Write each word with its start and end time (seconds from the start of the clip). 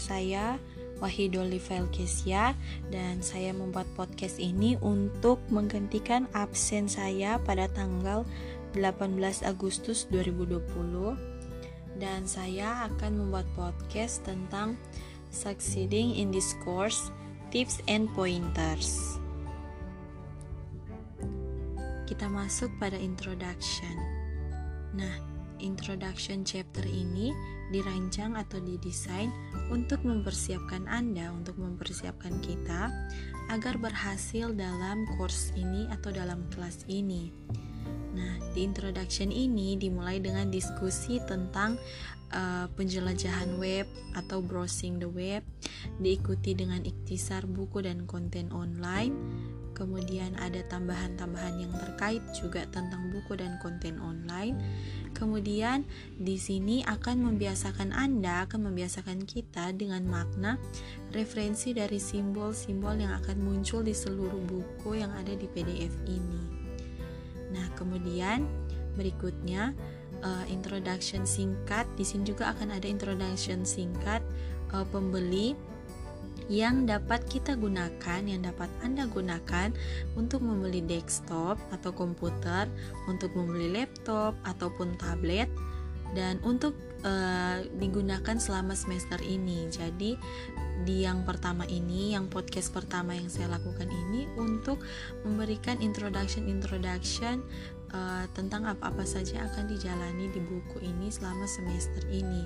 saya 0.00 0.60
Wahidoli 0.96 1.60
Felkesia 1.60 2.56
dan 2.88 3.20
saya 3.20 3.52
membuat 3.52 3.84
podcast 3.92 4.40
ini 4.40 4.80
untuk 4.80 5.36
menggantikan 5.52 6.24
absen 6.32 6.88
saya 6.88 7.36
pada 7.44 7.68
tanggal 7.68 8.24
18 8.72 9.44
Agustus 9.44 10.08
2020 10.08 11.36
dan 12.00 12.24
saya 12.24 12.88
akan 12.88 13.24
membuat 13.28 13.48
podcast 13.56 14.24
tentang 14.24 14.76
succeeding 15.32 16.16
in 16.16 16.32
this 16.32 16.56
course 16.64 17.12
tips 17.52 17.80
and 17.88 18.08
pointers. 18.16 19.20
Kita 22.08 22.30
masuk 22.30 22.72
pada 22.80 22.96
introduction. 22.96 23.96
Nah, 24.96 25.35
introduction 25.58 26.42
chapter 26.42 26.84
ini 26.84 27.32
dirancang 27.74 28.38
atau 28.38 28.62
didesain 28.62 29.32
untuk 29.72 30.02
mempersiapkan 30.06 30.86
Anda, 30.86 31.34
untuk 31.34 31.58
mempersiapkan 31.58 32.38
kita 32.42 32.90
agar 33.50 33.74
berhasil 33.78 34.50
dalam 34.54 35.06
course 35.18 35.54
ini 35.54 35.86
atau 35.90 36.10
dalam 36.10 36.46
kelas 36.50 36.86
ini. 36.90 37.30
Nah, 38.16 38.40
di 38.56 38.64
introduction 38.64 39.28
ini 39.28 39.76
dimulai 39.76 40.16
dengan 40.18 40.48
diskusi 40.48 41.20
tentang 41.28 41.76
uh, 42.32 42.66
penjelajahan 42.74 43.60
web 43.60 43.84
atau 44.16 44.40
browsing 44.40 44.96
the 44.96 45.10
web, 45.10 45.44
diikuti 46.00 46.56
dengan 46.56 46.80
ikhtisar 46.82 47.44
buku 47.44 47.84
dan 47.84 48.08
konten 48.08 48.48
online, 48.56 49.12
kemudian 49.76 50.32
ada 50.40 50.64
tambahan-tambahan 50.72 51.60
yang 51.60 51.72
terkait 51.76 52.24
juga 52.32 52.64
tentang 52.72 53.12
buku 53.12 53.36
dan 53.36 53.60
konten 53.60 54.00
online. 54.00 54.56
Kemudian 55.16 55.88
di 56.20 56.36
sini 56.36 56.84
akan 56.84 57.24
membiasakan 57.24 57.96
Anda, 57.96 58.44
akan 58.44 58.68
membiasakan 58.68 59.24
kita 59.24 59.72
dengan 59.72 60.04
makna 60.04 60.60
referensi 61.16 61.72
dari 61.72 61.96
simbol-simbol 61.96 63.00
yang 63.00 63.16
akan 63.24 63.40
muncul 63.40 63.80
di 63.80 63.96
seluruh 63.96 64.44
buku 64.44 65.00
yang 65.00 65.08
ada 65.16 65.32
di 65.32 65.48
PDF 65.48 65.96
ini. 66.04 66.42
Nah, 67.48 67.64
kemudian 67.72 68.44
berikutnya 68.92 69.72
uh, 70.20 70.44
introduction 70.52 71.24
singkat. 71.24 71.88
Di 71.96 72.04
sini 72.04 72.28
juga 72.28 72.52
akan 72.52 72.76
ada 72.76 72.84
introduction 72.84 73.64
singkat 73.64 74.20
uh, 74.76 74.84
pembeli 74.92 75.56
yang 76.46 76.86
dapat 76.86 77.26
kita 77.26 77.58
gunakan, 77.58 78.20
yang 78.22 78.46
dapat 78.46 78.70
Anda 78.82 79.10
gunakan 79.10 79.74
untuk 80.14 80.46
membeli 80.46 80.82
desktop 80.82 81.58
atau 81.74 81.90
komputer, 81.90 82.70
untuk 83.10 83.34
membeli 83.34 83.82
laptop 83.82 84.38
ataupun 84.46 84.94
tablet, 84.98 85.50
dan 86.14 86.38
untuk 86.46 86.78
uh, 87.02 87.66
digunakan 87.82 88.38
selama 88.38 88.78
semester 88.78 89.18
ini. 89.26 89.66
Jadi, 89.66 90.14
di 90.86 91.02
yang 91.02 91.26
pertama 91.26 91.66
ini, 91.66 92.14
yang 92.14 92.30
podcast 92.30 92.70
pertama 92.70 93.18
yang 93.18 93.26
saya 93.26 93.58
lakukan 93.58 93.90
ini 93.90 94.30
untuk 94.38 94.78
memberikan 95.26 95.82
introduction-introduction 95.82 97.42
uh, 97.96 98.24
tentang 98.36 98.68
apa-apa 98.68 99.08
saja 99.08 99.48
akan 99.48 99.72
dijalani 99.72 100.28
di 100.28 100.40
buku 100.44 100.84
ini 100.84 101.08
selama 101.08 101.48
semester 101.48 102.04
ini. 102.12 102.44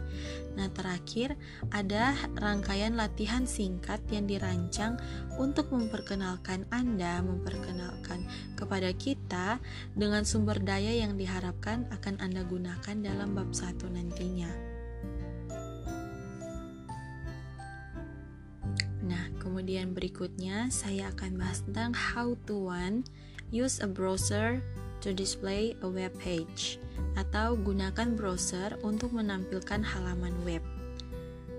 Nah, 0.55 0.71
terakhir 0.71 1.35
ada 1.75 2.15
rangkaian 2.39 2.95
latihan 2.95 3.45
singkat 3.45 3.99
yang 4.15 4.31
dirancang 4.31 4.95
untuk 5.43 5.75
memperkenalkan 5.75 6.71
Anda, 6.71 7.19
memperkenalkan 7.27 8.23
kepada 8.55 8.95
kita 8.95 9.59
dengan 9.99 10.23
sumber 10.23 10.63
daya 10.63 10.95
yang 10.95 11.19
diharapkan 11.19 11.91
akan 11.91 12.23
Anda 12.23 12.47
gunakan 12.47 12.97
dalam 13.03 13.35
bab 13.35 13.51
satu 13.51 13.91
nantinya. 13.91 14.51
Nah, 19.01 19.27
kemudian 19.43 19.91
berikutnya 19.91 20.71
saya 20.71 21.11
akan 21.11 21.35
bahas 21.35 21.67
tentang 21.67 21.91
how 21.91 22.39
to 22.47 22.71
one 22.71 23.03
use 23.51 23.83
a 23.83 23.89
browser 23.91 24.63
to 25.01 25.17
display 25.17 25.75
a 25.81 25.89
web 25.89 26.13
page 26.21 26.79
atau 27.17 27.57
gunakan 27.57 28.15
browser 28.15 28.77
untuk 28.85 29.17
menampilkan 29.17 29.83
halaman 29.83 30.37
web. 30.47 30.63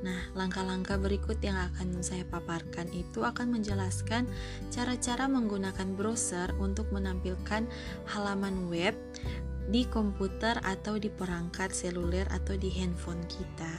Nah, 0.01 0.33
langkah-langkah 0.33 0.97
berikut 0.97 1.37
yang 1.45 1.57
akan 1.57 2.01
saya 2.01 2.25
paparkan 2.25 2.89
itu 2.89 3.21
akan 3.21 3.53
menjelaskan 3.53 4.25
cara-cara 4.73 5.29
menggunakan 5.29 5.93
browser 5.93 6.49
untuk 6.57 6.89
menampilkan 6.89 7.69
halaman 8.09 8.65
web 8.65 8.97
di 9.69 9.85
komputer 9.85 10.57
atau 10.65 10.97
di 10.97 11.13
perangkat 11.13 11.69
seluler 11.69 12.25
atau 12.33 12.57
di 12.57 12.73
handphone 12.73 13.21
kita. 13.29 13.73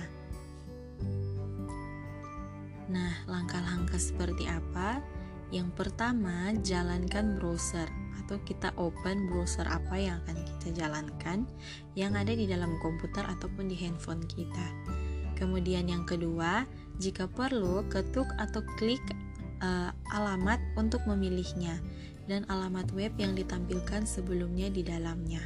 Nah, 2.86 3.26
langkah-langkah 3.26 3.98
seperti 3.98 4.46
apa? 4.46 5.02
Yang 5.50 5.74
pertama, 5.74 6.54
jalankan 6.62 7.36
browser 7.36 8.01
atau 8.32 8.40
kita 8.48 8.72
open 8.80 9.28
browser 9.28 9.68
apa 9.68 9.92
yang 9.92 10.16
akan 10.24 10.40
kita 10.40 10.80
jalankan 10.80 11.44
yang 11.92 12.16
ada 12.16 12.32
di 12.32 12.48
dalam 12.48 12.80
komputer 12.80 13.20
ataupun 13.28 13.68
di 13.68 13.76
handphone 13.76 14.24
kita. 14.24 14.72
Kemudian 15.36 15.84
yang 15.92 16.08
kedua, 16.08 16.64
jika 16.96 17.28
perlu 17.28 17.84
ketuk 17.92 18.24
atau 18.40 18.64
klik 18.80 19.04
uh, 19.60 19.92
alamat 20.16 20.64
untuk 20.80 21.04
memilihnya 21.04 21.76
dan 22.24 22.48
alamat 22.48 22.88
web 22.96 23.12
yang 23.20 23.36
ditampilkan 23.36 24.08
sebelumnya 24.08 24.72
di 24.72 24.80
dalamnya. 24.80 25.44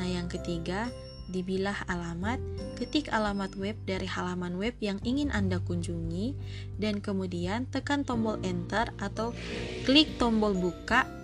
Nah, 0.00 0.08
yang 0.08 0.32
ketiga, 0.32 0.88
dibilah 1.28 1.84
alamat, 1.84 2.40
ketik 2.80 3.12
alamat 3.12 3.60
web 3.60 3.76
dari 3.84 4.08
halaman 4.08 4.56
web 4.56 4.72
yang 4.80 4.96
ingin 5.04 5.28
Anda 5.36 5.60
kunjungi, 5.60 6.32
dan 6.80 7.04
kemudian 7.04 7.68
tekan 7.68 8.08
tombol 8.08 8.40
enter 8.40 8.88
atau 8.96 9.36
klik 9.84 10.16
tombol 10.16 10.56
buka 10.56 11.15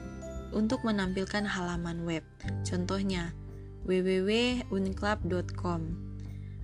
untuk 0.52 0.84
menampilkan 0.86 1.44
halaman 1.48 2.04
web. 2.04 2.24
Contohnya 2.62 3.32
www.unclub.com. 3.88 5.80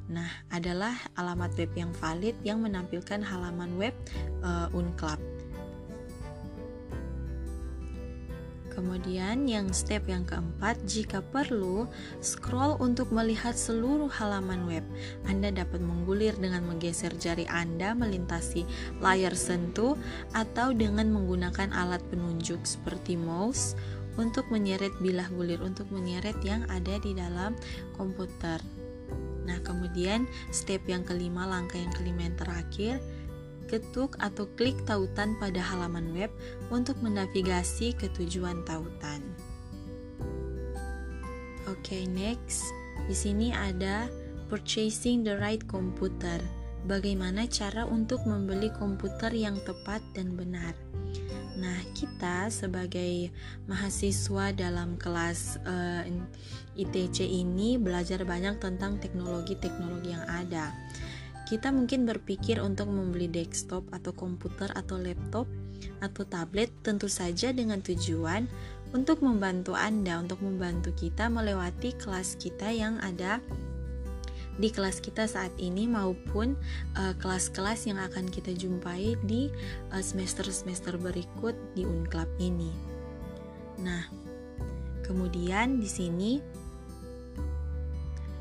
Nah, 0.09 0.31
adalah 0.49 0.97
alamat 1.21 1.53
web 1.61 1.69
yang 1.77 1.93
valid 1.93 2.33
yang 2.41 2.65
menampilkan 2.65 3.21
halaman 3.21 3.77
web 3.77 3.93
uh, 4.41 4.73
Unclub. 4.73 5.21
Kemudian 8.79 9.51
yang 9.51 9.75
step 9.75 10.07
yang 10.07 10.23
keempat, 10.23 10.79
jika 10.87 11.19
perlu, 11.19 11.91
scroll 12.23 12.79
untuk 12.79 13.11
melihat 13.11 13.59
seluruh 13.59 14.07
halaman 14.07 14.71
web. 14.71 14.87
Anda 15.27 15.51
dapat 15.51 15.83
menggulir 15.83 16.39
dengan 16.39 16.63
menggeser 16.63 17.11
jari 17.19 17.43
Anda 17.51 17.99
melintasi 17.99 18.63
layar 19.03 19.35
sentuh 19.35 19.99
atau 20.31 20.71
dengan 20.71 21.11
menggunakan 21.11 21.75
alat 21.75 21.99
penunjuk 22.07 22.63
seperti 22.63 23.19
mouse 23.19 23.75
untuk 24.15 24.47
menyeret 24.47 24.95
bilah 25.03 25.27
gulir 25.35 25.59
untuk 25.59 25.91
menyeret 25.91 26.39
yang 26.47 26.63
ada 26.71 27.03
di 27.03 27.19
dalam 27.19 27.59
komputer. 27.99 28.63
Nah, 29.43 29.59
kemudian 29.67 30.31
step 30.55 30.87
yang 30.87 31.03
kelima, 31.03 31.51
langkah 31.51 31.83
yang 31.83 31.91
kelima 31.91 32.31
yang 32.31 32.39
terakhir, 32.39 33.03
ketuk 33.69 34.17
atau 34.19 34.49
klik 34.57 34.75
tautan 34.89 35.37
pada 35.37 35.61
halaman 35.61 36.11
web 36.17 36.33
untuk 36.73 36.97
menavigasi 37.05 37.93
ke 37.93 38.09
tujuan 38.17 38.65
tautan. 38.65 39.21
Oke, 41.69 42.01
okay, 42.01 42.03
next. 42.09 42.65
Di 43.05 43.13
sini 43.13 43.53
ada 43.53 44.09
purchasing 44.49 45.21
the 45.21 45.37
right 45.37 45.61
computer. 45.69 46.41
Bagaimana 46.89 47.45
cara 47.45 47.85
untuk 47.85 48.25
membeli 48.25 48.73
komputer 48.73 49.29
yang 49.37 49.61
tepat 49.69 50.01
dan 50.17 50.33
benar? 50.33 50.73
Nah, 51.59 51.83
kita 51.91 52.49
sebagai 52.55 53.35
mahasiswa 53.67 54.55
dalam 54.55 54.95
kelas 54.95 55.59
uh, 55.67 56.07
eh, 56.07 56.87
ITC 56.87 57.27
ini 57.27 57.75
belajar 57.77 58.23
banyak 58.23 58.63
tentang 58.63 59.03
teknologi-teknologi 59.03 60.15
yang 60.15 60.23
ada 60.31 60.71
kita 61.49 61.73
mungkin 61.73 62.05
berpikir 62.05 62.61
untuk 62.61 62.93
membeli 62.93 63.25
desktop 63.25 63.89
atau 63.89 64.13
komputer 64.13 64.69
atau 64.77 65.01
laptop 65.01 65.49
atau 66.05 66.23
tablet 66.29 66.69
tentu 66.85 67.09
saja 67.09 67.57
dengan 67.57 67.81
tujuan 67.81 68.45
untuk 68.93 69.25
membantu 69.25 69.73
Anda, 69.73 70.21
untuk 70.21 70.45
membantu 70.45 70.93
kita 70.93 71.33
melewati 71.33 71.97
kelas 71.97 72.37
kita 72.37 72.69
yang 72.69 73.01
ada 73.01 73.41
di 74.59 74.69
kelas 74.69 74.99
kita 74.99 75.25
saat 75.25 75.55
ini 75.57 75.87
maupun 75.87 76.59
eh, 76.99 77.15
kelas-kelas 77.17 77.87
uh, 77.87 77.95
yang 77.95 77.99
akan 78.03 78.27
kita 78.27 78.51
jumpai 78.59 79.15
di 79.23 79.49
uh, 79.95 80.03
semester-semester 80.03 80.99
berikut 80.99 81.55
di 81.79 81.87
Unclub 81.87 82.27
ini. 82.43 82.75
Nah, 83.79 84.03
kemudian 85.07 85.79
di 85.79 85.87
sini 85.87 86.43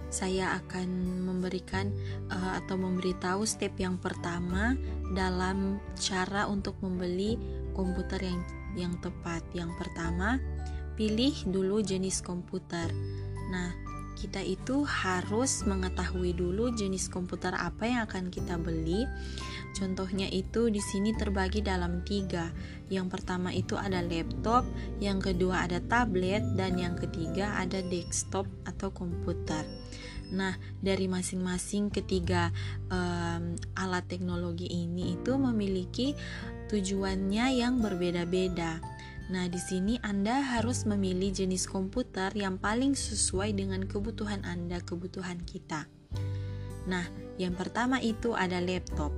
saya 0.07 0.56
akan 0.63 0.88
memberikan 1.27 1.92
uh, 2.31 2.59
atau 2.63 2.80
memberitahu 2.80 3.44
step 3.44 3.75
yang 3.80 4.00
pertama 4.00 4.75
dalam 5.12 5.80
cara 6.00 6.48
untuk 6.48 6.80
membeli 6.80 7.36
komputer 7.75 8.24
yang 8.24 8.42
yang 8.77 8.94
tepat. 9.01 9.42
Yang 9.51 9.74
pertama, 9.80 10.38
pilih 10.98 11.33
dulu 11.50 11.81
jenis 11.81 12.21
komputer. 12.21 12.89
Nah, 13.50 13.87
kita 14.18 14.42
itu 14.42 14.81
harus 14.81 15.62
mengetahui 15.69 16.34
dulu 16.34 16.74
jenis 16.74 17.06
komputer 17.14 17.54
apa 17.54 17.86
yang 17.86 18.02
akan 18.10 18.34
kita 18.34 18.58
beli. 18.58 19.06
Contohnya 19.78 20.25
itu 20.34 20.74
di 20.74 20.81
sini 20.81 21.14
terbagi 21.14 21.62
dalam 21.62 22.02
tiga. 22.02 22.50
Yang 22.90 23.14
pertama 23.14 23.54
itu 23.54 23.78
ada 23.78 24.02
laptop, 24.02 24.66
yang 24.98 25.22
kedua 25.22 25.69
ada 25.69 25.78
tablet, 25.86 26.42
dan 26.58 26.81
yang 26.81 26.98
ketiga 26.98 27.62
ada 27.62 27.86
desktop 27.86 28.50
atau 28.66 28.90
komputer. 28.90 29.62
Nah, 30.34 30.60
dari 30.84 31.08
masing-masing 31.08 31.88
ketiga 31.94 32.52
um, 32.92 33.56
alat 33.80 34.04
teknologi 34.12 34.68
ini 34.68 35.16
itu 35.16 35.40
memiliki 35.40 36.18
tujuannya 36.68 37.64
yang 37.64 37.80
berbeda-beda. 37.80 38.97
Nah, 39.28 39.44
di 39.52 39.60
sini 39.60 40.00
Anda 40.08 40.40
harus 40.40 40.88
memilih 40.88 41.36
jenis 41.36 41.68
komputer 41.68 42.32
yang 42.32 42.56
paling 42.56 42.96
sesuai 42.96 43.60
dengan 43.60 43.84
kebutuhan 43.84 44.40
Anda, 44.48 44.80
kebutuhan 44.80 45.44
kita. 45.44 45.84
Nah, 46.88 47.04
yang 47.36 47.52
pertama 47.52 48.00
itu 48.00 48.32
ada 48.32 48.64
laptop. 48.64 49.12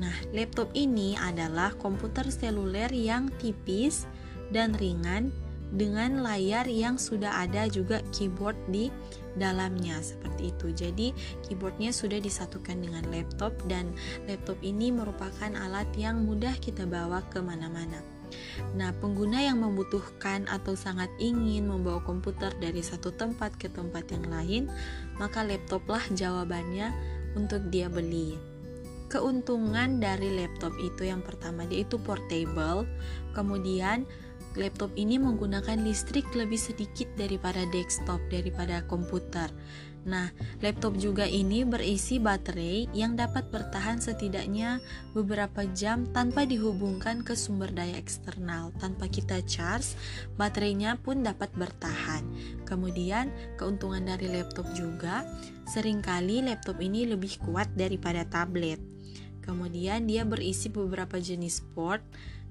Nah, 0.00 0.16
laptop 0.32 0.72
ini 0.72 1.20
adalah 1.20 1.76
komputer 1.76 2.32
seluler 2.32 2.88
yang 2.96 3.28
tipis 3.36 4.08
dan 4.48 4.72
ringan 4.72 5.28
dengan 5.72 6.24
layar 6.24 6.64
yang 6.64 6.96
sudah 6.96 7.44
ada 7.44 7.68
juga 7.68 8.00
keyboard 8.12 8.56
di 8.72 8.88
dalamnya 9.36 10.00
seperti 10.00 10.48
itu. 10.48 10.66
Jadi, 10.72 11.08
keyboardnya 11.44 11.92
sudah 11.92 12.24
disatukan 12.24 12.80
dengan 12.80 13.04
laptop 13.12 13.52
dan 13.68 13.92
laptop 14.24 14.56
ini 14.64 14.88
merupakan 14.88 15.52
alat 15.52 15.88
yang 15.92 16.24
mudah 16.24 16.56
kita 16.60 16.88
bawa 16.88 17.20
ke 17.28 17.44
mana-mana. 17.44 18.00
Nah, 18.78 18.94
pengguna 18.96 19.42
yang 19.42 19.60
membutuhkan 19.60 20.48
atau 20.48 20.76
sangat 20.78 21.08
ingin 21.20 21.68
membawa 21.68 22.00
komputer 22.02 22.50
dari 22.58 22.80
satu 22.80 23.12
tempat 23.14 23.56
ke 23.56 23.68
tempat 23.68 24.08
yang 24.12 24.26
lain, 24.28 24.62
maka 25.20 25.44
laptoplah 25.44 26.02
jawabannya 26.12 26.92
untuk 27.36 27.68
dia 27.72 27.88
beli. 27.88 28.36
Keuntungan 29.12 30.00
dari 30.00 30.32
laptop 30.32 30.72
itu 30.80 31.04
yang 31.04 31.20
pertama 31.20 31.68
dia 31.68 31.84
itu 31.84 32.00
portable, 32.00 32.88
kemudian 33.36 34.08
laptop 34.56 34.92
ini 34.96 35.16
menggunakan 35.20 35.80
listrik 35.80 36.24
lebih 36.32 36.60
sedikit 36.60 37.08
daripada 37.16 37.64
desktop 37.72 38.20
daripada 38.28 38.84
komputer. 38.88 39.52
Nah, 40.02 40.34
laptop 40.58 40.98
juga 40.98 41.22
ini 41.30 41.62
berisi 41.62 42.18
baterai 42.18 42.90
yang 42.90 43.14
dapat 43.14 43.54
bertahan 43.54 44.02
setidaknya 44.02 44.82
beberapa 45.14 45.62
jam 45.78 46.10
tanpa 46.10 46.42
dihubungkan 46.42 47.22
ke 47.22 47.38
sumber 47.38 47.70
daya 47.70 47.94
eksternal. 47.94 48.74
Tanpa 48.82 49.06
kita 49.06 49.38
charge, 49.46 49.94
baterainya 50.34 50.98
pun 50.98 51.22
dapat 51.22 51.54
bertahan. 51.54 52.26
Kemudian, 52.66 53.30
keuntungan 53.54 54.02
dari 54.02 54.26
laptop 54.26 54.66
juga, 54.74 55.22
sering 55.70 56.02
kali 56.02 56.42
laptop 56.42 56.82
ini 56.82 57.06
lebih 57.06 57.38
kuat 57.38 57.70
daripada 57.78 58.26
tablet. 58.26 58.82
Kemudian, 59.46 60.10
dia 60.10 60.26
berisi 60.26 60.66
beberapa 60.66 61.22
jenis 61.22 61.62
port 61.78 62.02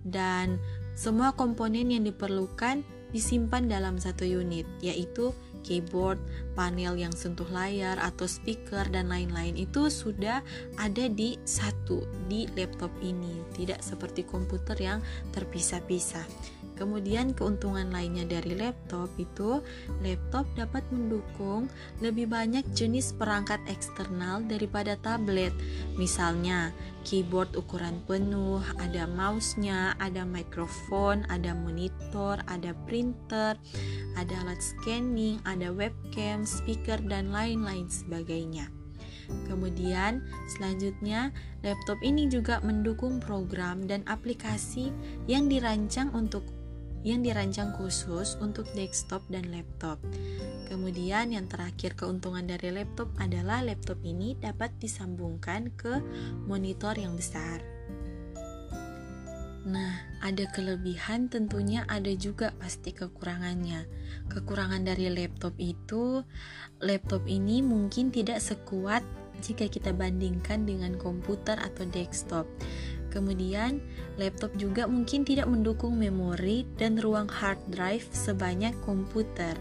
dan 0.08 0.56
semua 0.96 1.36
komponen 1.36 1.92
yang 1.92 2.08
diperlukan 2.08 2.84
disimpan 3.12 3.68
dalam 3.68 4.00
satu 4.00 4.24
unit, 4.24 4.64
yaitu 4.80 5.36
keyboard, 5.62 6.20
panel 6.54 6.98
yang 6.98 7.14
sentuh 7.16 7.48
layar 7.50 7.98
atau 8.02 8.28
speaker 8.30 8.86
dan 8.90 9.10
lain-lain 9.10 9.58
itu 9.58 9.88
sudah 9.88 10.44
ada 10.78 11.06
di 11.08 11.38
satu 11.48 12.04
di 12.28 12.46
laptop 12.58 12.92
ini, 13.02 13.42
tidak 13.56 13.82
seperti 13.82 14.26
komputer 14.28 14.78
yang 14.78 15.00
terpisah-pisah. 15.34 16.26
Kemudian 16.82 17.38
keuntungan 17.38 17.94
lainnya 17.94 18.26
dari 18.26 18.58
laptop 18.58 19.14
itu 19.22 19.62
laptop 20.02 20.50
dapat 20.58 20.82
mendukung 20.90 21.70
lebih 22.02 22.26
banyak 22.26 22.66
jenis 22.74 23.14
perangkat 23.14 23.62
eksternal 23.70 24.42
daripada 24.50 24.98
tablet. 24.98 25.54
Misalnya, 26.02 26.74
keyboard 27.06 27.54
ukuran 27.54 28.02
penuh, 28.10 28.66
ada 28.82 29.06
mouse-nya, 29.06 29.94
ada 30.02 30.26
mikrofon, 30.26 31.22
ada 31.30 31.54
monitor, 31.54 32.42
ada 32.50 32.74
printer, 32.90 33.62
ada 34.18 34.34
alat 34.42 34.58
scanning, 34.58 35.38
ada 35.46 35.70
webcam, 35.70 36.50
speaker 36.50 36.98
dan 37.06 37.30
lain-lain 37.30 37.86
sebagainya. 37.94 38.74
Kemudian, 39.46 40.26
selanjutnya, 40.58 41.30
laptop 41.62 42.02
ini 42.02 42.26
juga 42.26 42.58
mendukung 42.66 43.22
program 43.22 43.86
dan 43.86 44.02
aplikasi 44.10 44.90
yang 45.30 45.46
dirancang 45.46 46.10
untuk 46.18 46.42
yang 47.02 47.26
dirancang 47.26 47.74
khusus 47.76 48.38
untuk 48.42 48.70
desktop 48.74 49.22
dan 49.30 49.50
laptop. 49.50 49.98
Kemudian 50.72 51.36
yang 51.36 51.52
terakhir 51.52 52.00
keuntungan 52.00 52.48
dari 52.48 52.72
laptop 52.72 53.12
adalah 53.20 53.60
laptop 53.60 54.00
ini 54.08 54.40
dapat 54.40 54.72
disambungkan 54.80 55.74
ke 55.76 56.00
monitor 56.48 56.96
yang 56.96 57.18
besar. 57.20 57.60
Nah, 59.62 59.94
ada 60.26 60.50
kelebihan 60.50 61.30
tentunya 61.30 61.86
ada 61.86 62.10
juga 62.18 62.50
pasti 62.58 62.98
kekurangannya. 62.98 63.86
Kekurangan 64.34 64.82
dari 64.82 65.06
laptop 65.14 65.54
itu, 65.62 66.26
laptop 66.82 67.30
ini 67.30 67.62
mungkin 67.62 68.10
tidak 68.10 68.42
sekuat 68.42 69.06
jika 69.42 69.70
kita 69.70 69.94
bandingkan 69.94 70.66
dengan 70.66 70.98
komputer 70.98 71.62
atau 71.62 71.86
desktop. 71.94 72.50
Kemudian, 73.14 73.84
laptop 74.20 74.52
juga 74.60 74.88
mungkin 74.88 75.24
tidak 75.24 75.48
mendukung 75.48 75.96
memori 75.96 76.68
dan 76.76 77.00
ruang 77.00 77.30
hard 77.32 77.60
drive 77.72 78.08
sebanyak 78.12 78.76
komputer. 78.84 79.56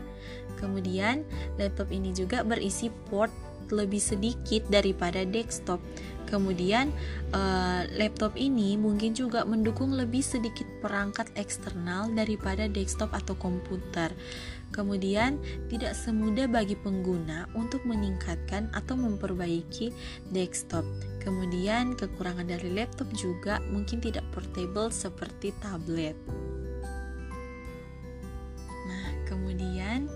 Kemudian, 0.59 1.25
laptop 1.57 1.89
ini 1.89 2.13
juga 2.13 2.45
berisi 2.45 2.93
port 3.09 3.33
lebih 3.71 4.03
sedikit 4.03 4.67
daripada 4.69 5.23
desktop. 5.23 5.79
Kemudian, 6.31 6.95
uh, 7.35 7.83
laptop 7.99 8.39
ini 8.39 8.79
mungkin 8.79 9.13
juga 9.19 9.43
mendukung 9.43 9.91
lebih 9.91 10.23
sedikit 10.23 10.65
perangkat 10.79 11.27
eksternal 11.35 12.15
daripada 12.15 12.71
desktop 12.71 13.11
atau 13.11 13.35
komputer. 13.35 14.15
Kemudian, 14.71 15.43
tidak 15.67 15.99
semudah 15.99 16.47
bagi 16.47 16.79
pengguna 16.79 17.51
untuk 17.59 17.83
meningkatkan 17.83 18.71
atau 18.71 18.95
memperbaiki 18.95 19.91
desktop. 20.31 20.87
Kemudian, 21.19 21.99
kekurangan 21.99 22.47
dari 22.47 22.71
laptop 22.71 23.11
juga 23.19 23.59
mungkin 23.67 23.99
tidak 23.99 24.23
portable 24.31 24.95
seperti 24.95 25.51
tablet. 25.59 26.15
Nah, 28.87 29.11
kemudian 29.27 30.07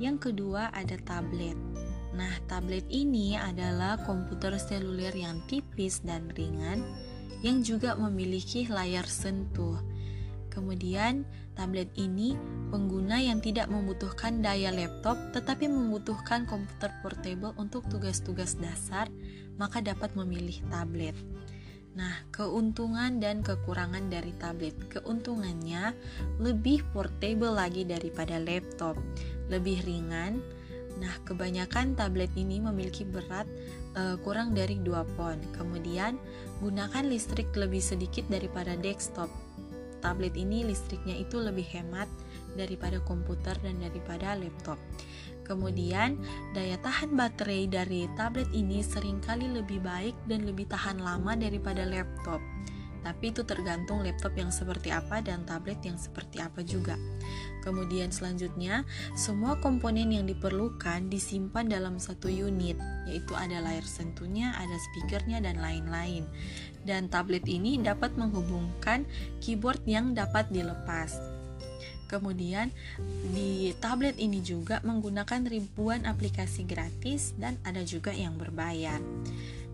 yang 0.00 0.16
kedua 0.16 0.72
ada 0.72 0.96
tablet. 1.04 1.67
Nah, 2.16 2.32
tablet 2.48 2.84
ini 2.88 3.36
adalah 3.36 4.00
komputer 4.04 4.56
seluler 4.56 5.12
yang 5.12 5.44
tipis 5.50 6.00
dan 6.00 6.32
ringan 6.32 6.80
yang 7.44 7.62
juga 7.62 7.94
memiliki 7.94 8.66
layar 8.66 9.06
sentuh. 9.06 9.78
Kemudian, 10.48 11.22
tablet 11.54 11.86
ini 11.94 12.34
pengguna 12.72 13.22
yang 13.22 13.38
tidak 13.38 13.70
membutuhkan 13.70 14.42
daya 14.42 14.74
laptop 14.74 15.14
tetapi 15.30 15.70
membutuhkan 15.70 16.48
komputer 16.48 16.90
portable 17.04 17.54
untuk 17.60 17.86
tugas-tugas 17.86 18.58
dasar, 18.58 19.06
maka 19.54 19.78
dapat 19.78 20.10
memilih 20.18 20.58
tablet. 20.66 21.14
Nah, 21.98 22.14
keuntungan 22.30 23.18
dan 23.18 23.42
kekurangan 23.42 24.06
dari 24.06 24.30
tablet. 24.38 24.74
Keuntungannya 24.86 25.94
lebih 26.38 26.86
portable 26.94 27.50
lagi 27.50 27.82
daripada 27.82 28.38
laptop, 28.38 28.94
lebih 29.50 29.82
ringan. 29.82 30.38
Nah, 30.98 31.14
kebanyakan 31.22 31.94
tablet 31.94 32.30
ini 32.34 32.58
memiliki 32.58 33.06
berat 33.06 33.46
uh, 33.94 34.18
kurang 34.22 34.54
dari 34.54 34.82
2 34.82 35.14
pon. 35.14 35.38
Kemudian, 35.54 36.18
gunakan 36.58 37.06
listrik 37.06 37.54
lebih 37.54 37.80
sedikit 37.80 38.26
daripada 38.26 38.74
desktop 38.74 39.30
tablet 39.98 40.34
ini 40.38 40.62
listriknya 40.62 41.18
itu 41.18 41.42
lebih 41.42 41.66
hemat 41.74 42.06
daripada 42.54 43.02
komputer 43.02 43.58
dan 43.60 43.82
daripada 43.82 44.38
laptop. 44.38 44.78
Kemudian, 45.42 46.20
daya 46.52 46.76
tahan 46.84 47.16
baterai 47.16 47.66
dari 47.72 48.04
tablet 48.14 48.48
ini 48.52 48.84
sering 48.84 49.18
kali 49.24 49.48
lebih 49.48 49.80
baik 49.80 50.14
dan 50.28 50.44
lebih 50.44 50.68
tahan 50.68 51.00
lama 51.00 51.34
daripada 51.34 51.88
laptop. 51.88 52.40
Tapi 53.02 53.30
itu 53.30 53.46
tergantung 53.46 54.02
laptop 54.02 54.34
yang 54.34 54.50
seperti 54.50 54.90
apa 54.90 55.22
dan 55.22 55.46
tablet 55.46 55.78
yang 55.86 55.96
seperti 55.96 56.42
apa 56.42 56.60
juga. 56.66 56.98
Kemudian 57.62 58.08
selanjutnya, 58.14 58.86
semua 59.12 59.58
komponen 59.60 60.08
yang 60.14 60.24
diperlukan 60.24 61.12
disimpan 61.12 61.68
dalam 61.68 62.00
satu 62.00 62.30
unit, 62.30 62.78
yaitu 63.04 63.36
ada 63.36 63.60
layar 63.60 63.84
sentuhnya, 63.84 64.56
ada 64.56 64.76
speakernya, 64.90 65.42
dan 65.42 65.60
lain-lain. 65.60 66.24
Dan 66.86 67.12
tablet 67.12 67.44
ini 67.44 67.76
dapat 67.76 68.16
menghubungkan 68.16 69.04
keyboard 69.44 69.82
yang 69.84 70.16
dapat 70.16 70.48
dilepas. 70.48 71.38
Kemudian 72.08 72.72
di 73.36 73.76
tablet 73.84 74.16
ini 74.16 74.40
juga 74.40 74.80
menggunakan 74.80 75.44
ribuan 75.44 76.08
aplikasi 76.08 76.64
gratis 76.64 77.36
dan 77.36 77.60
ada 77.68 77.84
juga 77.84 78.16
yang 78.16 78.40
berbayar. 78.40 78.96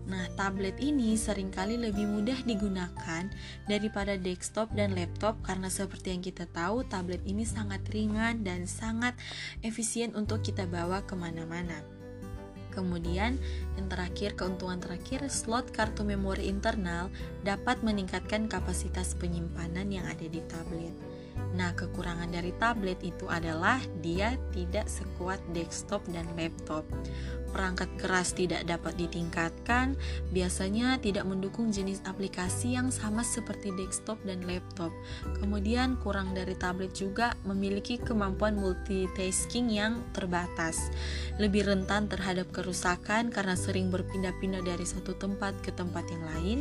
Nah, 0.05 0.29
tablet 0.37 0.77
ini 0.77 1.17
sering 1.17 1.49
kali 1.49 1.81
lebih 1.81 2.05
mudah 2.05 2.37
digunakan 2.45 3.25
daripada 3.65 4.13
desktop 4.21 4.69
dan 4.77 4.93
laptop 4.93 5.41
karena 5.41 5.65
seperti 5.65 6.13
yang 6.13 6.21
kita 6.21 6.45
tahu, 6.45 6.85
tablet 6.85 7.25
ini 7.25 7.41
sangat 7.41 7.81
ringan 7.89 8.45
dan 8.45 8.69
sangat 8.69 9.17
efisien 9.65 10.13
untuk 10.13 10.45
kita 10.45 10.69
bawa 10.69 11.01
ke 11.09 11.17
mana-mana. 11.17 11.81
Kemudian, 12.69 13.39
yang 13.79 13.87
terakhir, 13.87 14.37
keuntungan 14.37 14.77
terakhir, 14.77 15.25
slot 15.31 15.71
kartu 15.71 16.03
memori 16.03 16.51
internal 16.51 17.09
dapat 17.41 17.81
meningkatkan 17.81 18.45
kapasitas 18.51 19.15
penyimpanan 19.17 19.89
yang 19.89 20.05
ada 20.05 20.27
di 20.27 20.43
tablet. 20.45 20.93
Nah, 21.55 21.71
kekurangan 21.71 22.27
dari 22.35 22.51
tablet 22.59 22.99
itu 22.99 23.31
adalah 23.31 23.79
dia 24.03 24.35
tidak 24.51 24.91
sekuat 24.91 25.39
desktop 25.55 26.03
dan 26.11 26.27
laptop. 26.35 26.83
Perangkat 27.55 27.87
keras 27.95 28.35
tidak 28.35 28.67
dapat 28.67 28.99
ditingkatkan, 28.99 29.95
biasanya 30.35 30.99
tidak 30.99 31.23
mendukung 31.23 31.71
jenis 31.71 32.03
aplikasi 32.03 32.75
yang 32.75 32.91
sama 32.91 33.23
seperti 33.23 33.71
desktop 33.79 34.19
dan 34.27 34.43
laptop. 34.43 34.91
Kemudian, 35.39 35.95
kurang 36.03 36.35
dari 36.35 36.59
tablet 36.59 36.91
juga 36.91 37.31
memiliki 37.47 37.95
kemampuan 37.95 38.59
multitasking 38.59 39.71
yang 39.71 40.03
terbatas, 40.11 40.91
lebih 41.39 41.63
rentan 41.63 42.11
terhadap 42.11 42.51
kerusakan 42.51 43.31
karena 43.31 43.55
sering 43.55 43.87
berpindah-pindah 43.87 44.59
dari 44.59 44.83
satu 44.83 45.15
tempat 45.15 45.55
ke 45.63 45.71
tempat 45.71 46.03
yang 46.11 46.23
lain. 46.35 46.59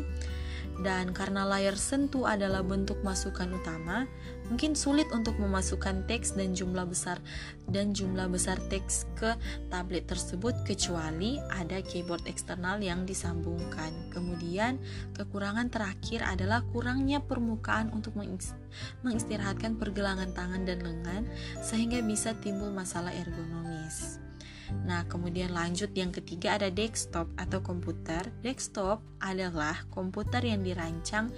Dan 0.74 1.14
karena 1.14 1.46
layar 1.46 1.78
sentuh 1.78 2.26
adalah 2.26 2.66
bentuk 2.66 2.98
masukan 3.06 3.46
utama, 3.54 4.10
mungkin 4.48 4.76
sulit 4.76 5.08
untuk 5.12 5.36
memasukkan 5.40 6.04
teks 6.04 6.36
dan 6.36 6.52
jumlah 6.52 6.84
besar 6.84 7.20
dan 7.68 7.96
jumlah 7.96 8.28
besar 8.28 8.60
teks 8.68 9.08
ke 9.16 9.32
tablet 9.72 10.04
tersebut 10.04 10.52
kecuali 10.68 11.40
ada 11.52 11.80
keyboard 11.80 12.24
eksternal 12.28 12.80
yang 12.80 13.08
disambungkan. 13.08 13.92
Kemudian, 14.12 14.76
kekurangan 15.16 15.72
terakhir 15.72 16.24
adalah 16.24 16.60
kurangnya 16.70 17.24
permukaan 17.24 17.88
untuk 17.90 18.14
mengistirahatkan 19.02 19.80
pergelangan 19.80 20.32
tangan 20.36 20.62
dan 20.68 20.84
lengan 20.84 21.22
sehingga 21.64 22.04
bisa 22.04 22.36
timbul 22.44 22.68
masalah 22.68 23.12
ergonomis. 23.16 24.20
Nah, 24.84 25.04
kemudian 25.06 25.52
lanjut 25.52 25.92
yang 25.92 26.10
ketiga 26.10 26.56
ada 26.56 26.72
desktop 26.72 27.28
atau 27.36 27.60
komputer. 27.60 28.32
Desktop 28.40 29.04
adalah 29.20 29.84
komputer 29.92 30.40
yang 30.40 30.64
dirancang 30.64 31.30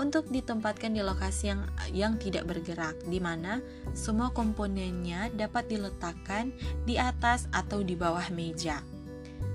untuk 0.00 0.32
ditempatkan 0.32 0.96
di 0.96 1.04
lokasi 1.04 1.52
yang 1.52 1.68
yang 1.92 2.12
tidak 2.16 2.48
bergerak, 2.48 2.96
di 3.04 3.20
mana 3.20 3.60
semua 3.92 4.32
komponennya 4.32 5.28
dapat 5.36 5.68
diletakkan 5.68 6.56
di 6.88 6.96
atas 6.96 7.44
atau 7.52 7.84
di 7.84 7.92
bawah 7.92 8.24
meja 8.32 8.80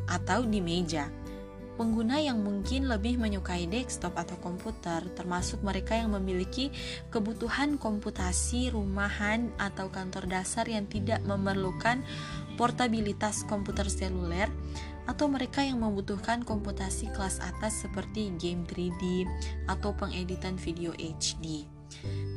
atau 0.05 0.45
di 0.45 0.61
meja. 0.61 1.09
Pengguna 1.75 2.23
yang 2.23 2.39
mungkin 2.39 2.87
lebih 2.87 3.19
menyukai 3.19 3.67
desktop 3.67 4.15
atau 4.15 4.39
komputer, 4.39 5.03
termasuk 5.11 5.59
mereka 5.59 5.99
yang 5.99 6.15
memiliki 6.15 6.71
kebutuhan 7.11 7.75
komputasi 7.75 8.71
rumahan 8.71 9.51
atau 9.59 9.91
kantor 9.91 10.23
dasar 10.31 10.63
yang 10.71 10.87
tidak 10.87 11.19
memerlukan 11.27 11.99
portabilitas 12.55 13.43
komputer 13.43 13.91
seluler, 13.91 14.47
atau 15.05 15.29
mereka 15.29 15.61
yang 15.61 15.81
membutuhkan 15.81 16.41
komputasi 16.41 17.09
kelas 17.13 17.41
atas 17.41 17.85
seperti 17.85 18.33
game 18.37 18.65
3D 18.65 19.25
atau 19.69 19.93
pengeditan 19.93 20.57
video 20.57 20.93
HD. 20.97 21.69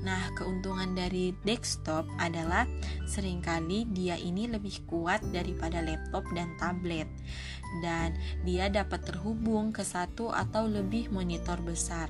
Nah, 0.04 0.30
keuntungan 0.38 0.94
dari 0.94 1.34
desktop 1.42 2.06
adalah 2.16 2.64
sering 3.04 3.42
kali 3.42 3.84
dia 3.90 4.14
ini 4.16 4.46
lebih 4.46 4.86
kuat 4.86 5.20
daripada 5.34 5.82
laptop 5.82 6.24
dan 6.32 6.54
tablet 6.56 7.08
dan 7.84 8.16
dia 8.46 8.72
dapat 8.72 9.04
terhubung 9.04 9.74
ke 9.74 9.84
satu 9.84 10.32
atau 10.32 10.64
lebih 10.64 11.12
monitor 11.12 11.60
besar 11.60 12.08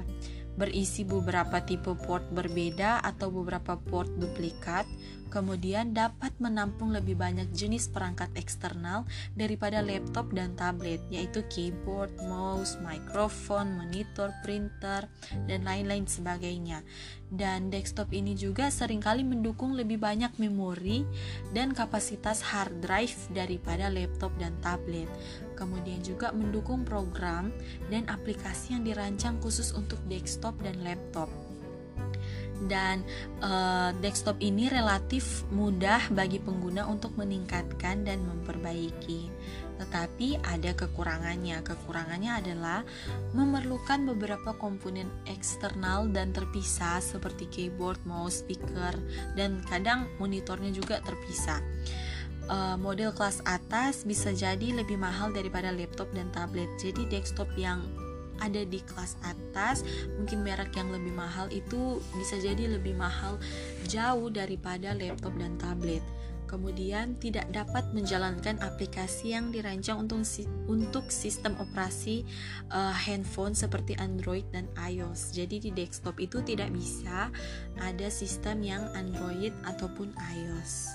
berisi 0.58 1.06
beberapa 1.06 1.62
tipe 1.62 1.94
port 1.94 2.26
berbeda 2.34 2.98
atau 3.06 3.30
beberapa 3.30 3.78
port 3.78 4.10
duplikat, 4.18 4.90
kemudian 5.30 5.94
dapat 5.94 6.34
menampung 6.42 6.90
lebih 6.90 7.14
banyak 7.14 7.46
jenis 7.54 7.86
perangkat 7.94 8.26
eksternal 8.34 9.06
daripada 9.38 9.78
laptop 9.78 10.34
dan 10.34 10.58
tablet, 10.58 10.98
yaitu 11.14 11.46
keyboard, 11.46 12.10
mouse, 12.26 12.74
microphone, 12.82 13.78
monitor, 13.78 14.34
printer, 14.42 15.06
dan 15.46 15.62
lain-lain 15.62 16.10
sebagainya. 16.10 16.82
Dan 17.30 17.70
desktop 17.70 18.10
ini 18.10 18.34
juga 18.34 18.72
sering 18.72 19.04
kali 19.04 19.22
mendukung 19.22 19.78
lebih 19.78 20.00
banyak 20.00 20.34
memori 20.42 21.04
dan 21.54 21.76
kapasitas 21.76 22.42
hard 22.42 22.82
drive 22.82 23.14
daripada 23.30 23.92
laptop 23.92 24.32
dan 24.40 24.56
tablet 24.64 25.06
kemudian 25.58 25.98
juga 26.06 26.30
mendukung 26.30 26.86
program 26.86 27.50
dan 27.90 28.06
aplikasi 28.06 28.78
yang 28.78 28.86
dirancang 28.86 29.42
khusus 29.42 29.74
untuk 29.74 29.98
desktop 30.06 30.54
dan 30.62 30.78
laptop. 30.86 31.26
Dan 32.58 33.06
uh, 33.38 33.94
desktop 34.02 34.38
ini 34.42 34.66
relatif 34.66 35.46
mudah 35.54 36.10
bagi 36.10 36.42
pengguna 36.42 36.86
untuk 36.90 37.14
meningkatkan 37.14 38.02
dan 38.02 38.18
memperbaiki. 38.26 39.30
Tetapi 39.78 40.42
ada 40.42 40.74
kekurangannya. 40.74 41.62
Kekurangannya 41.62 42.42
adalah 42.42 42.82
memerlukan 43.30 44.10
beberapa 44.10 44.58
komponen 44.58 45.06
eksternal 45.30 46.10
dan 46.10 46.34
terpisah 46.34 46.98
seperti 46.98 47.46
keyboard, 47.46 48.02
mouse, 48.02 48.42
speaker, 48.42 48.90
dan 49.38 49.62
kadang 49.70 50.10
monitornya 50.18 50.74
juga 50.74 50.98
terpisah 51.06 51.62
uh, 52.48 52.76
model 52.80 53.12
kelas 53.14 53.44
atas 53.44 54.02
bisa 54.02 54.32
jadi 54.32 54.74
lebih 54.74 54.98
mahal 54.98 55.30
daripada 55.30 55.70
laptop 55.72 56.10
dan 56.16 56.32
tablet. 56.34 56.68
Jadi 56.80 57.06
desktop 57.06 57.48
yang 57.54 57.84
ada 58.38 58.62
di 58.62 58.78
kelas 58.82 59.18
atas, 59.26 59.82
mungkin 60.14 60.46
merek 60.46 60.74
yang 60.78 60.90
lebih 60.94 61.10
mahal 61.10 61.50
itu 61.50 61.98
bisa 62.14 62.38
jadi 62.38 62.70
lebih 62.70 62.94
mahal 62.94 63.36
jauh 63.90 64.30
daripada 64.30 64.94
laptop 64.94 65.34
dan 65.36 65.58
tablet. 65.58 66.02
Kemudian 66.48 67.20
tidak 67.20 67.44
dapat 67.52 67.92
menjalankan 67.92 68.56
aplikasi 68.64 69.36
yang 69.36 69.52
dirancang 69.52 70.00
untuk 70.00 70.24
untuk 70.64 71.12
sistem 71.12 71.52
operasi 71.60 72.24
uh, 72.72 72.88
handphone 72.88 73.52
seperti 73.52 73.92
Android 74.00 74.48
dan 74.48 74.64
iOS. 74.80 75.36
Jadi 75.36 75.68
di 75.68 75.70
desktop 75.76 76.16
itu 76.16 76.40
tidak 76.40 76.72
bisa 76.72 77.28
ada 77.76 78.08
sistem 78.08 78.64
yang 78.64 78.88
Android 78.96 79.52
ataupun 79.68 80.16
iOS. 80.16 80.88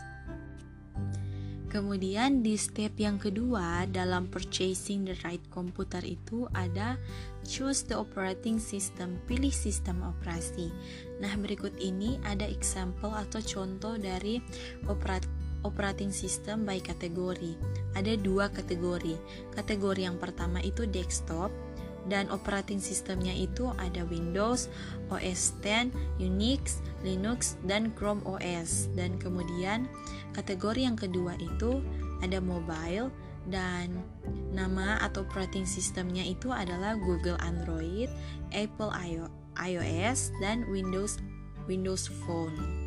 Kemudian 1.73 2.45
di 2.45 2.53
step 2.53 2.93
yang 3.01 3.17
kedua 3.17 3.89
dalam 3.89 4.29
purchasing 4.29 5.09
the 5.09 5.17
right 5.25 5.41
computer 5.49 6.05
itu 6.05 6.45
ada 6.53 7.01
choose 7.41 7.81
the 7.89 7.97
operating 7.97 8.61
system, 8.61 9.17
pilih 9.25 9.49
sistem 9.49 10.05
operasi. 10.05 10.69
Nah, 11.17 11.33
berikut 11.33 11.73
ini 11.81 12.21
ada 12.29 12.45
example 12.45 13.09
atau 13.09 13.41
contoh 13.41 13.97
dari 13.97 14.37
operat 14.85 15.25
operating 15.65 16.13
system 16.13 16.61
by 16.61 16.77
kategori. 16.77 17.57
Ada 17.97 18.21
dua 18.21 18.53
kategori. 18.53 19.17
Kategori 19.57 20.01
yang 20.05 20.21
pertama 20.21 20.61
itu 20.61 20.85
desktop, 20.85 21.49
dan 22.12 22.27
operating 22.31 22.83
sistemnya 22.83 23.31
itu 23.31 23.72
ada 23.79 24.03
Windows, 24.07 24.67
OS 25.07 25.55
X, 25.63 25.91
Unix, 26.19 26.83
Linux, 27.03 27.55
dan 27.63 27.95
Chrome 27.95 28.24
OS. 28.27 28.91
Dan 28.91 29.15
kemudian 29.19 29.88
kategori 30.36 30.83
yang 30.83 31.00
kedua 31.00 31.38
itu 31.39 31.79
ada 32.19 32.43
mobile 32.43 33.12
dan 33.51 34.00
nama 34.55 35.00
atau 35.03 35.27
operating 35.27 35.67
sistemnya 35.67 36.24
itu 36.24 36.51
adalah 36.51 36.95
Google 36.95 37.39
Android, 37.43 38.07
Apple 38.55 38.91
iOS, 39.60 40.31
dan 40.39 40.63
Windows 40.72 41.19
Windows 41.67 42.12
Phone. 42.24 42.82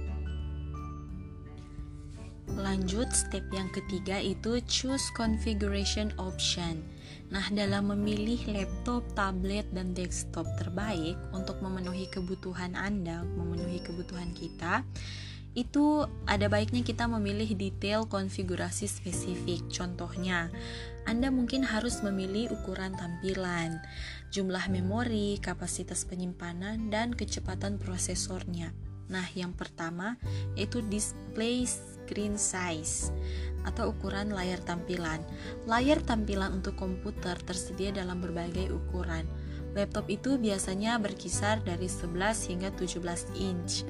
Lanjut 2.54 3.10
step 3.10 3.42
yang 3.50 3.66
ketiga 3.74 4.22
itu 4.22 4.62
choose 4.70 5.10
configuration 5.18 6.14
option. 6.22 6.86
Nah, 7.34 7.42
dalam 7.50 7.90
memilih 7.90 8.38
laptop, 8.54 9.02
tablet, 9.18 9.66
dan 9.74 9.90
desktop 9.90 10.46
terbaik 10.54 11.18
untuk 11.34 11.58
memenuhi 11.58 12.06
kebutuhan 12.06 12.78
Anda, 12.78 13.26
memenuhi 13.26 13.82
kebutuhan 13.82 14.30
kita, 14.30 14.86
itu 15.58 16.04
ada 16.28 16.46
baiknya 16.46 16.86
kita 16.86 17.08
memilih 17.10 17.50
detail 17.58 18.06
konfigurasi 18.06 18.86
spesifik. 18.86 19.66
Contohnya, 19.72 20.52
Anda 21.08 21.34
mungkin 21.34 21.66
harus 21.66 22.04
memilih 22.04 22.54
ukuran 22.54 22.94
tampilan, 22.94 23.82
jumlah 24.30 24.70
memori, 24.70 25.42
kapasitas 25.42 26.06
penyimpanan, 26.06 26.94
dan 26.94 27.10
kecepatan 27.10 27.80
prosesornya. 27.82 28.70
Nah, 29.06 29.26
yang 29.38 29.54
pertama 29.54 30.18
yaitu 30.58 30.82
display 30.86 31.64
screen 32.06 32.38
size 32.38 33.10
atau 33.66 33.90
ukuran 33.90 34.30
layar 34.30 34.62
tampilan. 34.62 35.18
Layar 35.66 35.98
tampilan 36.06 36.62
untuk 36.62 36.78
komputer 36.78 37.34
tersedia 37.42 37.90
dalam 37.90 38.22
berbagai 38.22 38.70
ukuran. 38.70 39.26
Laptop 39.74 40.08
itu 40.08 40.40
biasanya 40.40 40.96
berkisar 40.96 41.60
dari 41.60 41.84
11 41.84 42.48
hingga 42.48 42.72
17 42.80 43.36
inch 43.36 43.84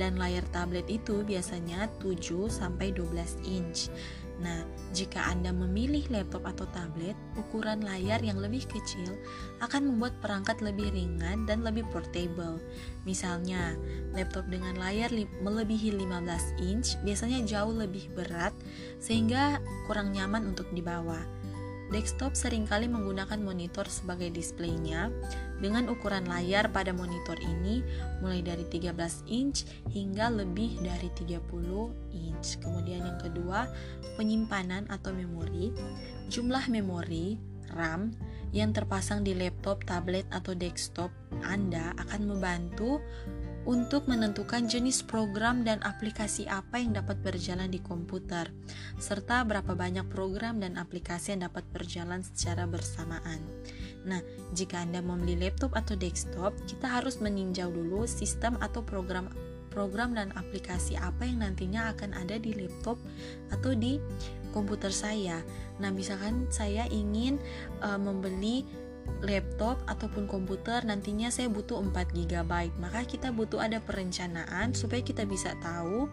dan 0.00 0.16
layar 0.16 0.46
tablet 0.48 0.88
itu 0.88 1.26
biasanya 1.26 1.92
7 2.00 2.48
sampai 2.48 2.94
12 2.94 3.44
inch. 3.44 3.92
Nah, 4.36 4.68
Jika 4.96 5.28
Anda 5.28 5.52
memilih 5.52 6.08
laptop 6.08 6.48
atau 6.48 6.64
tablet, 6.72 7.12
ukuran 7.36 7.84
layar 7.84 8.16
yang 8.24 8.40
lebih 8.40 8.64
kecil 8.64 9.12
akan 9.60 9.92
membuat 9.92 10.16
perangkat 10.24 10.64
lebih 10.64 10.88
ringan 10.88 11.44
dan 11.44 11.60
lebih 11.60 11.84
portable. 11.92 12.56
Misalnya, 13.04 13.76
laptop 14.16 14.48
dengan 14.48 14.72
layar 14.80 15.12
melebihi 15.44 16.00
15 16.00 16.64
inch 16.64 16.96
biasanya 17.04 17.44
jauh 17.44 17.76
lebih 17.76 18.08
berat 18.16 18.56
sehingga 18.96 19.60
kurang 19.84 20.16
nyaman 20.16 20.48
untuk 20.48 20.68
dibawa. 20.72 21.20
Desktop 21.86 22.34
sering 22.34 22.66
kali 22.66 22.90
menggunakan 22.90 23.38
monitor 23.38 23.86
sebagai 23.86 24.34
displaynya 24.34 25.06
dengan 25.60 25.88
ukuran 25.88 26.28
layar 26.28 26.68
pada 26.70 26.92
monitor 26.92 27.36
ini 27.40 27.80
mulai 28.20 28.44
dari 28.44 28.64
13 28.68 28.92
inch 29.28 29.64
hingga 29.92 30.28
lebih 30.28 30.80
dari 30.80 31.08
30 31.12 31.40
inch. 32.12 32.60
Kemudian 32.60 33.04
yang 33.04 33.20
kedua, 33.20 33.70
penyimpanan 34.20 34.88
atau 34.92 35.12
memori. 35.12 35.72
Jumlah 36.28 36.68
memori 36.68 37.38
RAM 37.72 38.12
yang 38.54 38.72
terpasang 38.72 39.26
di 39.26 39.36
laptop, 39.36 39.84
tablet, 39.84 40.24
atau 40.32 40.56
desktop 40.56 41.10
Anda 41.44 41.92
akan 41.98 42.20
membantu 42.24 43.02
untuk 43.66 44.06
menentukan 44.06 44.70
jenis 44.70 45.02
program 45.02 45.66
dan 45.66 45.82
aplikasi 45.82 46.46
apa 46.46 46.78
yang 46.78 46.94
dapat 46.94 47.18
berjalan 47.18 47.66
di 47.66 47.82
komputer, 47.82 48.46
serta 49.02 49.42
berapa 49.42 49.74
banyak 49.74 50.06
program 50.06 50.62
dan 50.62 50.78
aplikasi 50.78 51.34
yang 51.34 51.50
dapat 51.50 51.66
berjalan 51.74 52.22
secara 52.22 52.64
bersamaan. 52.70 53.42
Nah, 54.06 54.22
jika 54.54 54.80
Anda 54.80 55.02
membeli 55.02 55.36
laptop 55.36 55.74
atau 55.74 55.98
desktop, 55.98 56.54
kita 56.70 56.86
harus 56.86 57.18
meninjau 57.18 57.68
dulu 57.68 58.06
sistem 58.06 58.54
atau 58.62 58.80
program 58.80 59.28
program 59.74 60.16
dan 60.16 60.32
aplikasi 60.40 60.96
apa 60.96 61.28
yang 61.28 61.44
nantinya 61.44 61.92
akan 61.92 62.16
ada 62.16 62.40
di 62.40 62.56
laptop 62.56 62.96
atau 63.52 63.76
di 63.76 64.00
komputer 64.56 64.88
saya. 64.88 65.44
Nah, 65.76 65.92
misalkan 65.92 66.48
saya 66.48 66.88
ingin 66.88 67.36
uh, 67.84 68.00
membeli 68.00 68.64
laptop 69.24 69.80
ataupun 69.88 70.28
komputer 70.28 70.84
nantinya 70.84 71.32
saya 71.32 71.48
butuh 71.48 71.80
4 71.80 72.12
GB 72.12 72.52
maka 72.76 73.00
kita 73.08 73.32
butuh 73.32 73.58
ada 73.62 73.80
perencanaan 73.80 74.76
supaya 74.76 75.00
kita 75.00 75.24
bisa 75.24 75.56
tahu 75.58 76.06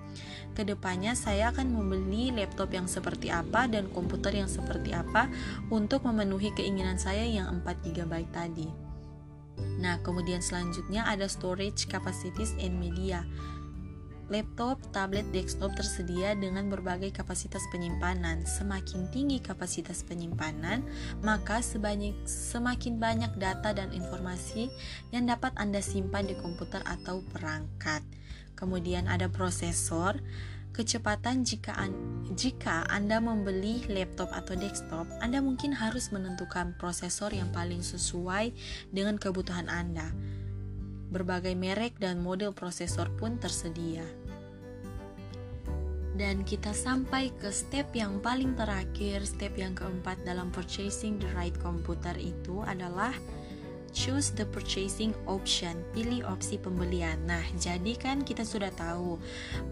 ke 0.56 0.64
depannya 0.64 1.18
saya 1.18 1.52
akan 1.52 1.74
membeli 1.74 2.32
laptop 2.32 2.72
yang 2.72 2.88
seperti 2.88 3.34
apa 3.34 3.68
dan 3.68 3.92
komputer 3.92 4.34
yang 4.38 4.48
seperti 4.48 4.96
apa 4.96 5.28
untuk 5.68 6.08
memenuhi 6.08 6.54
keinginan 6.56 6.96
saya 6.96 7.26
yang 7.26 7.62
4 7.62 7.92
GB 7.92 8.14
tadi. 8.32 8.70
Nah 9.82 10.00
kemudian 10.02 10.42
selanjutnya 10.42 11.06
ada 11.06 11.30
storage 11.30 11.86
capacities 11.86 12.56
and 12.62 12.78
media 12.80 13.26
Laptop, 14.32 14.80
tablet, 14.96 15.28
desktop 15.36 15.76
tersedia 15.76 16.32
dengan 16.32 16.72
berbagai 16.72 17.12
kapasitas 17.12 17.64
penyimpanan. 17.76 18.48
Semakin 18.48 19.12
tinggi 19.12 19.44
kapasitas 19.44 20.08
penyimpanan, 20.08 20.84
maka 21.20 21.60
sebanyak, 21.60 22.16
semakin 22.24 23.04
banyak 23.04 23.36
data 23.36 23.76
dan 23.76 23.92
informasi 23.92 24.72
yang 25.12 25.28
dapat 25.28 25.52
Anda 25.60 25.84
simpan 25.84 26.32
di 26.32 26.40
komputer 26.40 26.80
atau 26.88 27.20
perangkat. 27.36 28.00
Kemudian 28.56 29.12
ada 29.12 29.28
prosesor, 29.28 30.24
kecepatan 30.74 31.46
jika 31.46 31.78
an 31.78 31.94
jika 32.34 32.82
Anda 32.90 33.22
membeli 33.22 33.86
laptop 33.92 34.34
atau 34.34 34.58
desktop, 34.58 35.06
Anda 35.22 35.44
mungkin 35.44 35.76
harus 35.76 36.10
menentukan 36.10 36.74
prosesor 36.82 37.30
yang 37.30 37.54
paling 37.54 37.86
sesuai 37.86 38.56
dengan 38.90 39.22
kebutuhan 39.22 39.70
Anda. 39.70 40.10
Berbagai 41.14 41.54
merek 41.54 42.02
dan 42.02 42.18
model 42.26 42.58
prosesor 42.58 43.14
pun 43.14 43.38
tersedia. 43.38 44.02
Dan 46.14 46.42
kita 46.42 46.74
sampai 46.74 47.30
ke 47.38 47.54
step 47.54 47.94
yang 47.94 48.18
paling 48.22 48.58
terakhir, 48.58 49.22
step 49.26 49.54
yang 49.58 49.78
keempat 49.78 50.22
dalam 50.26 50.50
purchasing 50.50 51.22
the 51.22 51.30
right 51.38 51.54
computer 51.62 52.14
itu 52.18 52.66
adalah 52.66 53.14
choose 53.94 54.34
the 54.34 54.44
purchasing 54.50 55.14
option, 55.30 55.86
pilih 55.94 56.26
opsi 56.26 56.58
pembelian. 56.58 57.22
Nah, 57.30 57.46
jadi 57.62 57.94
kan 57.96 58.26
kita 58.26 58.42
sudah 58.42 58.74
tahu 58.74 59.22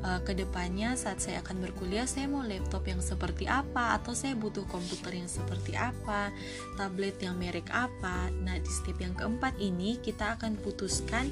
uh, 0.05 0.21
ke 0.21 0.37
depannya 0.37 0.93
saat 0.93 1.19
saya 1.19 1.41
akan 1.41 1.59
berkuliah 1.59 2.05
saya 2.05 2.29
mau 2.29 2.45
laptop 2.45 2.85
yang 2.85 3.01
seperti 3.01 3.49
apa 3.49 3.97
atau 3.97 4.13
saya 4.13 4.37
butuh 4.37 4.63
komputer 4.69 5.17
yang 5.17 5.27
seperti 5.27 5.73
apa, 5.73 6.29
tablet 6.77 7.17
yang 7.19 7.35
merek 7.35 7.67
apa. 7.73 8.29
Nah, 8.45 8.55
di 8.61 8.69
step 8.69 9.01
yang 9.01 9.17
keempat 9.17 9.57
ini 9.57 9.97
kita 9.99 10.37
akan 10.37 10.55
putuskan 10.61 11.27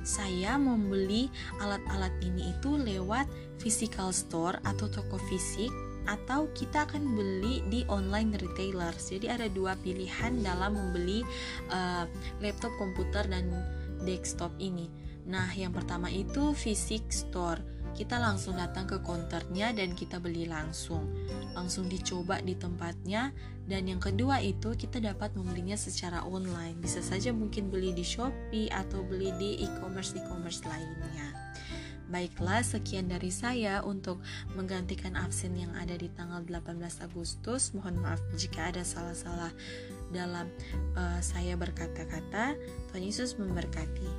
saya 0.00 0.56
membeli 0.56 1.28
alat-alat 1.60 2.12
ini 2.24 2.56
itu 2.56 2.80
lewat 2.80 3.28
physical 3.60 4.08
store 4.16 4.56
atau 4.64 4.88
toko 4.88 5.20
fisik 5.28 5.68
atau 6.08 6.48
kita 6.56 6.88
akan 6.88 7.16
beli 7.16 7.64
di 7.68 7.84
online 7.88 8.36
retailers. 8.38 9.12
Jadi 9.12 9.26
ada 9.28 9.46
dua 9.50 9.76
pilihan 9.80 10.40
dalam 10.40 10.76
membeli 10.76 11.24
uh, 11.72 12.04
laptop, 12.40 12.72
komputer 12.80 13.26
dan 13.28 13.50
desktop 14.04 14.52
ini. 14.56 14.88
Nah, 15.28 15.52
yang 15.52 15.70
pertama 15.70 16.08
itu 16.08 16.56
fisik 16.56 17.12
store. 17.12 17.60
Kita 17.90 18.22
langsung 18.22 18.54
datang 18.54 18.86
ke 18.86 19.02
counternya 19.02 19.74
dan 19.74 19.92
kita 19.98 20.22
beli 20.22 20.46
langsung. 20.46 21.10
Langsung 21.52 21.90
dicoba 21.90 22.38
di 22.38 22.54
tempatnya 22.54 23.34
dan 23.66 23.86
yang 23.86 24.02
kedua 24.02 24.42
itu 24.42 24.74
kita 24.74 25.02
dapat 25.02 25.34
membelinya 25.34 25.78
secara 25.78 26.26
online. 26.26 26.78
Bisa 26.78 27.02
saja 27.02 27.34
mungkin 27.34 27.70
beli 27.70 27.94
di 27.94 28.06
Shopee 28.06 28.70
atau 28.70 29.02
beli 29.06 29.34
di 29.36 29.50
e-commerce 29.62 30.16
e-commerce 30.18 30.62
lainnya. 30.64 31.28
Baiklah, 32.10 32.66
sekian 32.66 33.06
dari 33.06 33.30
saya 33.30 33.86
untuk 33.86 34.18
menggantikan 34.58 35.14
absen 35.14 35.54
yang 35.54 35.70
ada 35.78 35.94
di 35.94 36.10
tanggal 36.12 36.42
18 36.42 37.06
Agustus. 37.06 37.70
Mohon 37.70 38.02
maaf 38.02 38.20
jika 38.34 38.74
ada 38.74 38.82
salah-salah 38.82 39.54
dalam 40.10 40.50
uh, 40.98 41.22
saya 41.22 41.54
berkata-kata. 41.54 42.58
Tuhan 42.90 43.02
Yesus 43.06 43.38
memberkati. 43.38 44.10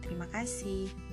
Terima 0.00 0.24
kasih. 0.32 1.07